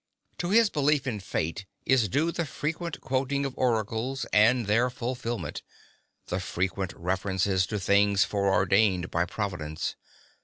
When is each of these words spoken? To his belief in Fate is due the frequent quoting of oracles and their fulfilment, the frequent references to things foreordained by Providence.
To 0.39 0.49
his 0.49 0.71
belief 0.71 1.05
in 1.05 1.19
Fate 1.19 1.67
is 1.85 2.07
due 2.09 2.31
the 2.31 2.47
frequent 2.47 2.99
quoting 3.01 3.45
of 3.45 3.55
oracles 3.55 4.25
and 4.33 4.65
their 4.65 4.89
fulfilment, 4.89 5.61
the 6.25 6.39
frequent 6.39 6.91
references 6.93 7.67
to 7.67 7.79
things 7.79 8.23
foreordained 8.23 9.11
by 9.11 9.25
Providence. 9.25 9.95